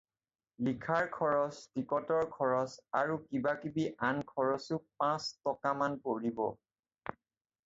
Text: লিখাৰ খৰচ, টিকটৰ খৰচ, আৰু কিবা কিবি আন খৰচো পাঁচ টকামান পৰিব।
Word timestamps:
লিখাৰ 0.67 1.03
খৰচ, 1.17 1.59
টিকটৰ 1.75 2.25
খৰচ, 2.37 2.73
আৰু 3.01 3.19
কিবা 3.27 3.53
কিবি 3.65 3.85
আন 4.09 4.23
খৰচো 4.33 4.81
পাঁচ 5.03 5.29
টকামান 5.45 6.01
পৰিব। 6.09 6.45